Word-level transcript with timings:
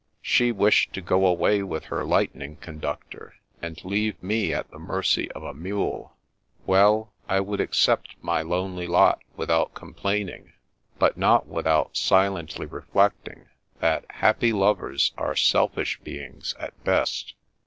She 0.23 0.51
wished 0.51 0.93
to 0.93 0.99
go 1.01 1.27
away 1.27 1.61
with 1.61 1.85
her 1.85 2.03
Lightning 2.03 2.55
Conductor, 2.55 3.35
and 3.61 3.77
leave 3.85 4.17
me 4.23 4.51
at 4.51 4.67
the 4.71 4.79
mercy 4.79 5.31
of 5.33 5.43
a 5.43 5.53
mule. 5.53 6.15
Well, 6.65 7.13
I 7.29 7.39
would 7.39 7.59
accept 7.61 8.15
my 8.19 8.41
lonely 8.41 8.87
lot 8.87 9.21
without 9.35 9.75
complaining, 9.75 10.53
but 10.97 11.17
not 11.19 11.45
without 11.45 11.95
silently 11.95 12.65
reflecting 12.65 13.45
that 13.79 14.05
happy 14.09 14.51
lovers 14.51 15.13
are 15.19 15.35
selfish 15.35 15.99
beings 15.99 16.55
at 16.57 16.83
best. 16.83 17.35